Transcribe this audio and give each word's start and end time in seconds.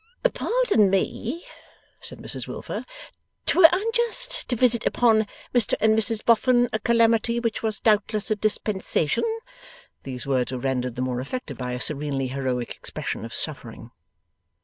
'Pardon 0.33 0.89
me,' 0.89 1.45
said 2.01 2.17
Mrs 2.17 2.47
Wilfer. 2.47 2.83
''Twere 3.45 3.69
unjust 3.71 4.47
to 4.49 4.55
visit 4.55 4.83
upon 4.87 5.27
Mr 5.53 5.75
and 5.79 5.95
Mrs 5.95 6.25
Boffin, 6.25 6.67
a 6.73 6.79
calamity 6.79 7.39
which 7.39 7.61
was 7.61 7.79
doubtless 7.79 8.31
a 8.31 8.35
dispensation.' 8.35 9.39
These 10.01 10.25
words 10.25 10.51
were 10.51 10.57
rendered 10.57 10.95
the 10.95 11.03
more 11.03 11.21
effective 11.21 11.59
by 11.59 11.73
a 11.73 11.79
serenely 11.79 12.29
heroic 12.29 12.71
expression 12.71 13.23
of 13.25 13.33
suffering. 13.35 13.91